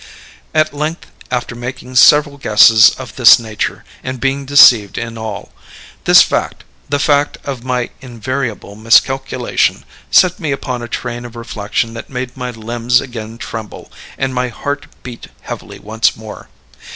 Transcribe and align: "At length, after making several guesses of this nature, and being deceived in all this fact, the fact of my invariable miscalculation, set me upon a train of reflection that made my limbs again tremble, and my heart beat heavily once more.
"At 0.55 0.73
length, 0.73 1.11
after 1.29 1.53
making 1.53 1.95
several 1.95 2.39
guesses 2.39 2.89
of 2.97 3.17
this 3.17 3.37
nature, 3.37 3.83
and 4.03 4.19
being 4.19 4.47
deceived 4.47 4.97
in 4.97 5.15
all 5.15 5.51
this 6.05 6.23
fact, 6.23 6.63
the 6.89 6.97
fact 6.97 7.37
of 7.43 7.63
my 7.63 7.91
invariable 8.01 8.75
miscalculation, 8.75 9.85
set 10.09 10.39
me 10.39 10.51
upon 10.51 10.81
a 10.81 10.87
train 10.87 11.23
of 11.23 11.35
reflection 11.35 11.93
that 11.93 12.09
made 12.09 12.35
my 12.35 12.49
limbs 12.49 12.99
again 12.99 13.37
tremble, 13.37 13.91
and 14.17 14.33
my 14.33 14.47
heart 14.47 14.87
beat 15.03 15.27
heavily 15.43 15.77
once 15.77 16.15
more. 16.15 16.49